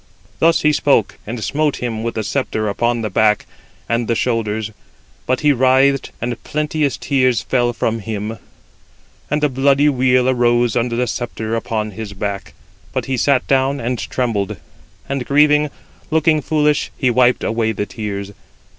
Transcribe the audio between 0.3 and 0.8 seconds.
Thus he